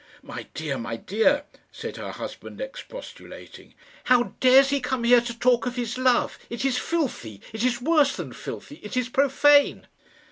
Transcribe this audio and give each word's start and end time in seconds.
"My 0.23 0.47
dear, 0.55 0.79
my 0.79 0.95
dear!" 0.95 1.43
said 1.71 1.97
her 1.97 2.09
husband, 2.09 2.59
expostulating. 2.59 3.75
"How 4.05 4.33
dares 4.39 4.71
he 4.71 4.79
come 4.79 5.03
here 5.03 5.21
to 5.21 5.37
talk 5.37 5.67
of 5.67 5.75
his 5.75 5.95
love? 5.95 6.39
It 6.49 6.65
is 6.65 6.79
filthy 6.79 7.39
it 7.53 7.63
is 7.63 7.79
worse 7.83 8.15
than 8.15 8.33
filthy 8.33 8.77
it 8.81 8.97
is 8.97 9.09
profane." 9.09 9.85